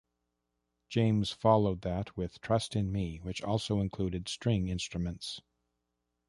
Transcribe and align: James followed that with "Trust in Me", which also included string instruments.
James 0.89 1.31
followed 1.31 1.81
that 1.81 2.17
with 2.17 2.41
"Trust 2.41 2.75
in 2.75 2.91
Me", 2.91 3.17
which 3.19 3.43
also 3.43 3.79
included 3.79 4.27
string 4.27 4.67
instruments. 4.67 5.41